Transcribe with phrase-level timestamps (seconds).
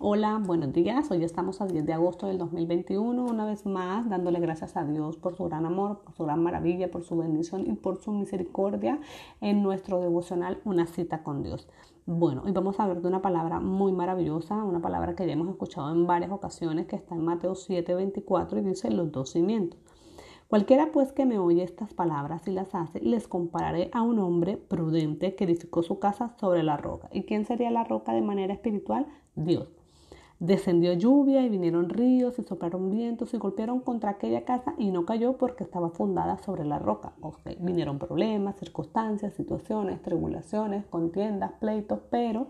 [0.00, 1.10] Hola, buenos días.
[1.10, 5.16] Hoy estamos a 10 de agosto del 2021, una vez más dándole gracias a Dios
[5.16, 9.00] por su gran amor, por su gran maravilla, por su bendición y por su misericordia
[9.40, 11.68] en nuestro devocional Una cita con Dios.
[12.06, 15.48] Bueno, hoy vamos a ver de una palabra muy maravillosa, una palabra que ya hemos
[15.48, 19.80] escuchado en varias ocasiones, que está en Mateo 7, 24 y dice los dos cimientos.
[20.46, 24.58] Cualquiera pues que me oye estas palabras y las hace, les compararé a un hombre
[24.58, 27.08] prudente que edificó su casa sobre la roca.
[27.12, 29.08] ¿Y quién sería la roca de manera espiritual?
[29.34, 29.77] Dios.
[30.40, 35.04] Descendió lluvia y vinieron ríos y soplaron vientos y golpearon contra aquella casa y no
[35.04, 37.12] cayó porque estaba fundada sobre la roca.
[37.58, 42.46] vinieron problemas, circunstancias, situaciones, tribulaciones, contiendas, pleitos, pero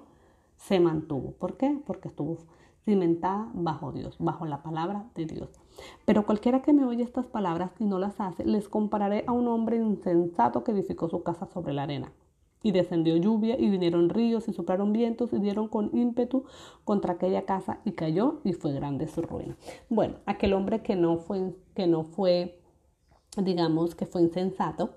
[0.57, 1.33] se mantuvo.
[1.33, 1.81] ¿Por qué?
[1.87, 2.37] Porque estuvo
[2.85, 5.49] cimentada bajo Dios, bajo la palabra de Dios.
[6.05, 9.49] Pero cualquiera que me oye estas palabras y no las hace, les compararé a un
[9.49, 12.13] hombre insensato que edificó su casa sobre la arena.
[12.63, 16.45] Y descendió lluvia y vinieron ríos y soplaron vientos y dieron con ímpetu
[16.85, 19.57] contra aquella casa y cayó y fue grande su ruina.
[19.89, 22.61] Bueno, aquel hombre que no fue, que no fue,
[23.37, 24.95] digamos, que fue insensato,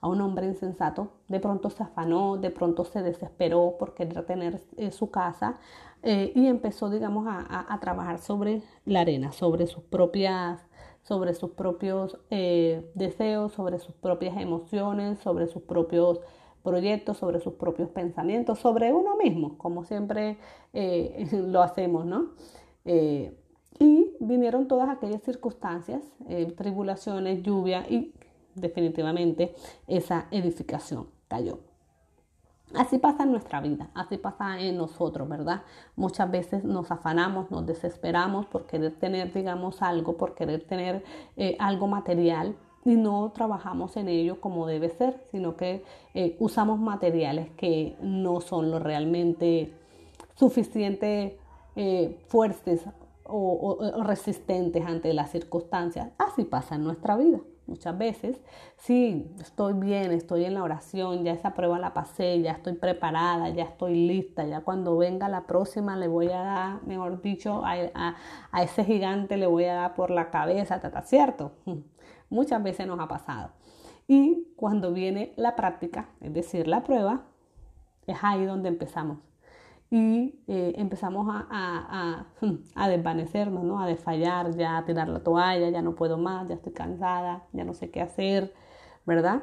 [0.00, 4.62] a un hombre insensato, de pronto se afanó, de pronto se desesperó por querer tener
[4.76, 5.58] eh, su casa
[6.02, 10.66] eh, y empezó, digamos, a, trabajar sobre la arena, sobre sus propias
[11.02, 16.20] sobre sus propios eh, deseos, sobre sus propias emociones, sobre sus propios
[16.62, 20.38] proyectos, sobre sus propios pensamientos, sobre uno mismo, como siempre
[21.32, 22.30] lo hacemos, ¿no?
[22.84, 26.02] y vinieron todas aquellas circunstancias,
[26.56, 28.12] tribulaciones, lluvia, y
[28.54, 29.54] definitivamente
[29.86, 31.60] esa edificación cayó.
[32.74, 35.62] Así pasa en nuestra vida, así pasa en nosotros, ¿verdad?
[35.96, 41.02] Muchas veces nos afanamos, nos desesperamos por querer tener, digamos, algo, por querer tener
[41.36, 46.78] eh, algo material y no trabajamos en ello como debe ser, sino que eh, usamos
[46.78, 49.72] materiales que no son lo realmente
[50.34, 51.38] suficiente
[51.76, 52.84] eh, fuertes
[53.32, 56.10] o resistentes ante las circunstancias.
[56.18, 57.38] Así pasa en nuestra vida.
[57.70, 58.40] Muchas veces,
[58.78, 63.48] sí, estoy bien, estoy en la oración, ya esa prueba la pasé, ya estoy preparada,
[63.50, 68.16] ya estoy lista, ya cuando venga la próxima le voy a dar, mejor dicho, a,
[68.60, 71.52] ese gigante le voy a dar por la cabeza, ¿está cierto?
[72.30, 73.50] Muchas veces nos ha pasado.
[74.08, 77.26] Y cuando viene la práctica, es decir, la prueba,
[78.06, 79.18] es ahí donde empezamos
[79.90, 82.26] y eh, empezamos a,
[82.74, 83.80] a, desvanecernos, ¿no?
[83.80, 87.64] a desfallar, ya a tirar la toalla, ya no puedo más, ya estoy cansada, ya
[87.64, 88.54] no sé qué hacer,
[89.04, 89.42] ¿verdad?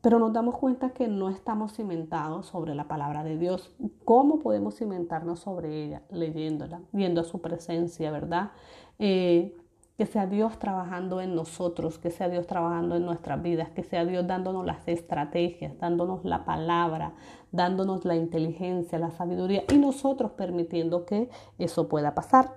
[0.00, 3.74] Pero nos damos cuenta que no estamos cimentados sobre la palabra de Dios.
[4.04, 6.02] ¿Cómo podemos cimentarnos sobre ella?
[6.10, 8.52] Leyéndola, viendo su presencia, ¿verdad?
[8.98, 9.56] Eh,
[9.96, 14.04] que sea Dios trabajando en nosotros, que sea Dios trabajando en nuestras vidas, que sea
[14.04, 17.14] Dios dándonos las estrategias, dándonos la palabra,
[17.50, 22.56] dándonos la inteligencia, la sabiduría y nosotros permitiendo que eso pueda pasar.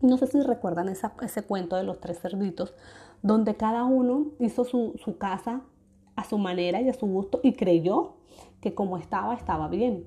[0.00, 2.72] No sé si recuerdan ese cuento de los tres cerditos,
[3.20, 5.62] donde cada uno hizo su, casa
[6.14, 8.14] a su manera y a su gusto y creyó
[8.60, 10.06] que como estaba, estaba bien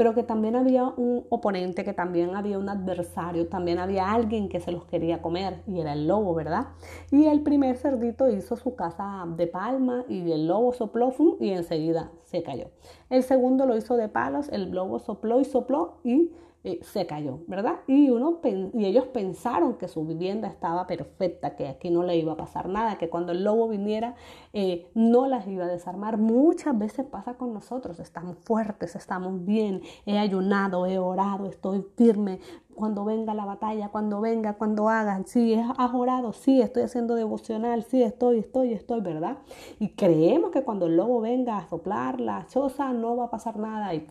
[0.00, 4.58] pero que también había un oponente, que también había un adversario, también había alguien que
[4.58, 6.68] se los quería comer y era el lobo, ¿verdad?
[7.10, 12.10] Y el primer cerdito hizo su casa de palma y el lobo sopló y enseguida
[12.24, 12.68] se cayó.
[13.10, 16.30] El segundo lo hizo de palos, el lobo sopló y sopló y
[16.62, 17.76] eh, se cayó, ¿verdad?
[17.86, 22.34] Y, uno, y ellos pensaron que su vivienda estaba perfecta, que aquí no le iba
[22.34, 24.14] a pasar nada, que cuando el lobo viniera
[24.52, 26.18] eh, no las iba a desarmar.
[26.18, 32.40] Muchas veces pasa con nosotros, estamos fuertes, estamos bien, he ayunado, he orado, estoy firme.
[32.74, 37.84] Cuando venga la batalla, cuando venga, cuando hagan, sí, has orado, sí, estoy haciendo devocional,
[37.84, 39.38] sí, estoy, estoy, estoy, ¿verdad?
[39.78, 43.58] Y creemos que cuando el lobo venga a soplar la choza no va a pasar
[43.58, 44.06] nada y,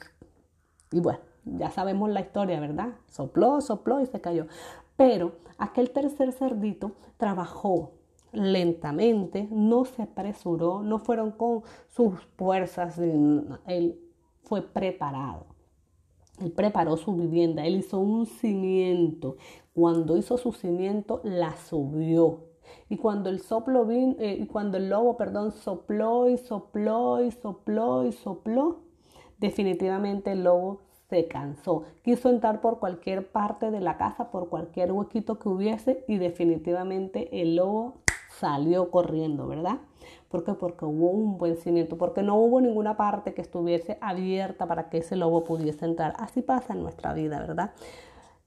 [0.91, 2.89] y bueno ya sabemos la historia, ¿verdad?
[3.07, 4.47] Sopló, sopló y se cayó.
[4.95, 7.93] Pero aquel tercer cerdito trabajó
[8.31, 13.99] lentamente, no se apresuró, no fueron con sus fuerzas, él
[14.43, 15.45] fue preparado.
[16.41, 19.37] Él preparó su vivienda, él hizo un cimiento.
[19.73, 22.45] Cuando hizo su cimiento, la subió.
[22.87, 28.05] Y cuando el soplo vino, eh, cuando el lobo, perdón, sopló y sopló y sopló
[28.05, 28.79] y sopló,
[29.37, 31.83] definitivamente el lobo se cansó.
[32.03, 37.41] Quiso entrar por cualquier parte de la casa, por cualquier huequito que hubiese y definitivamente
[37.41, 37.95] el lobo
[38.29, 39.79] salió corriendo, ¿verdad?
[40.29, 40.53] ¿Por qué?
[40.53, 44.99] Porque hubo un buen cimiento, porque no hubo ninguna parte que estuviese abierta para que
[44.99, 46.13] ese lobo pudiese entrar.
[46.17, 47.71] Así pasa en nuestra vida, ¿verdad?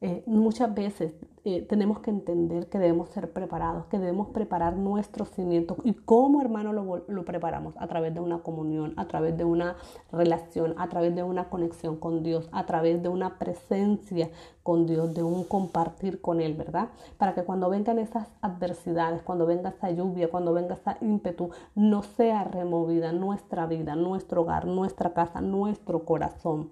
[0.04, 1.12] Eh, muchas veces
[1.44, 5.78] eh, tenemos que entender que debemos ser preparados, que debemos preparar nuestros cimientos.
[5.84, 7.74] ¿Y cómo, hermano, lo, lo, preparamos?
[7.76, 9.76] A través de una comunión, a través de una
[10.10, 14.28] relación, a través de una conexión con Dios, a través de una presencia
[14.64, 16.88] con Dios, de un compartir con Él, ¿verdad?
[17.16, 22.02] Para que cuando vengan esas adversidades, cuando venga esa lluvia, cuando venga esa ímpetu, no
[22.02, 26.70] sea removida nuestra vida, nuestro hogar, nuestra casa, nuestro corazón.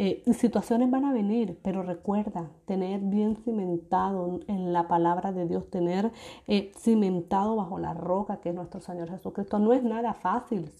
[0.00, 5.68] Eh, situaciones van a venir, pero recuerda tener bien cimentado en la palabra de Dios,
[5.70, 6.12] tener
[6.46, 9.58] eh, cimentado bajo la roca que es nuestro Señor Jesucristo.
[9.58, 10.70] No es nada fácil,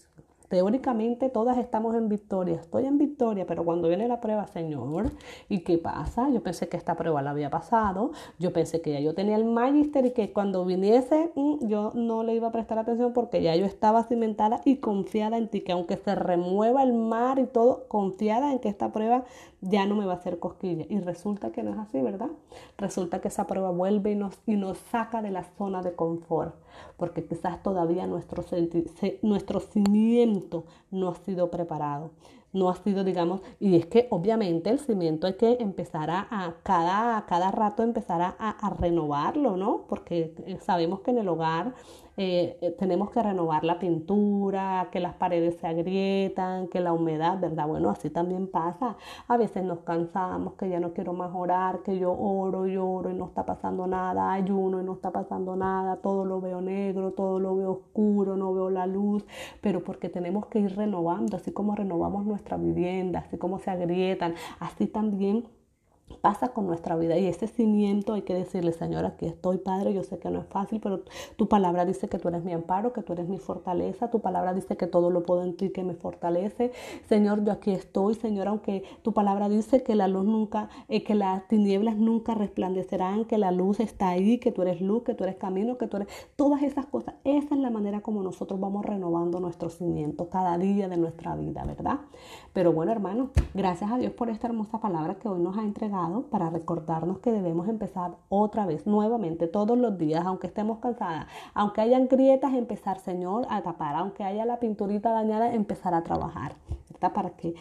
[0.49, 5.11] Teóricamente todas estamos en victoria, estoy en victoria, pero cuando viene la prueba, Señor,
[5.47, 6.27] ¿y qué pasa?
[6.31, 9.45] Yo pensé que esta prueba la había pasado, yo pensé que ya yo tenía el
[9.45, 13.55] magister y que cuando viniese mm, yo no le iba a prestar atención porque ya
[13.55, 17.87] yo estaba cimentada y confiada en ti, que aunque se remueva el mar y todo,
[17.87, 19.25] confiada en que esta prueba
[19.61, 20.85] ya no me va a hacer cosquilla.
[20.89, 22.29] Y resulta que no es así, ¿verdad?
[22.79, 26.55] Resulta que esa prueba vuelve y nos, y nos saca de la zona de confort,
[26.97, 28.43] porque quizás todavía nuestro,
[29.21, 30.38] nuestro cimiento
[30.91, 32.11] no ha sido preparado
[32.51, 37.25] no ha sido, digamos, y es que obviamente el cimiento hay que empezar a, cada,
[37.25, 39.85] cada rato empezar a, a, renovarlo, ¿no?
[39.87, 41.75] Porque eh, sabemos que en el hogar
[42.21, 47.39] eh, eh, tenemos que renovar la pintura, que las paredes se agrietan, que la humedad,
[47.39, 47.65] ¿verdad?
[47.65, 48.97] Bueno, así también pasa.
[49.29, 53.09] A veces nos cansamos, que ya no quiero más orar, que yo oro y oro
[53.09, 57.11] y no está pasando nada, ayuno y no está pasando nada, todo lo veo negro,
[57.13, 59.25] todo lo veo oscuro, no veo la luz,
[59.61, 64.35] pero porque tenemos que ir renovando, así como renovamos nuestra vivienda, así como se agrietan,
[64.59, 65.45] así también
[66.21, 70.03] pasa con nuestra vida y ese cimiento hay que decirle, Señor, aquí estoy, Padre, yo
[70.03, 71.03] sé que no es fácil, pero
[71.35, 74.53] tu palabra dice que tú eres mi amparo, que tú eres mi fortaleza, tu palabra
[74.53, 76.71] dice que todo lo puedo en ti que me fortalece.
[77.07, 81.15] Señor, yo aquí estoy, Señor, aunque tu palabra dice que la luz nunca, eh, que
[81.15, 85.23] las tinieblas nunca resplandecerán, que la luz está ahí, que tú eres luz, que tú
[85.23, 87.15] eres camino, que tú eres todas esas cosas.
[87.23, 91.63] Esa es la manera como nosotros vamos renovando nuestro cimiento cada día de nuestra vida,
[91.63, 91.99] ¿verdad?
[92.53, 95.98] Pero bueno, hermano, gracias a Dios por esta hermosa palabra que hoy nos ha entregado
[96.31, 101.81] para recordarnos que debemos empezar otra vez, nuevamente, todos los días, aunque estemos cansadas, aunque
[101.81, 106.53] hayan grietas, empezar, Señor, a tapar, aunque haya la pinturita dañada, empezar a trabajar,
[106.91, 107.13] ¿verdad?
[107.13, 107.53] Para que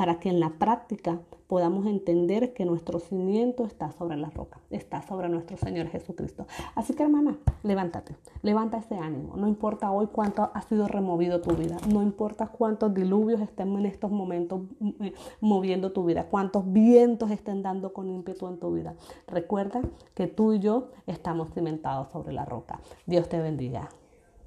[0.00, 5.02] para que en la práctica podamos entender que nuestro cimiento está sobre la roca, está
[5.02, 6.46] sobre nuestro Señor Jesucristo.
[6.74, 9.36] Así que hermana, levántate, levanta ese ánimo.
[9.36, 13.84] No importa hoy cuánto ha sido removido tu vida, no importa cuántos diluvios estén en
[13.84, 14.62] estos momentos
[15.02, 15.12] eh,
[15.42, 18.94] moviendo tu vida, cuántos vientos estén dando con ímpetu en tu vida.
[19.26, 19.82] Recuerda
[20.14, 22.80] que tú y yo estamos cimentados sobre la roca.
[23.04, 23.90] Dios te bendiga.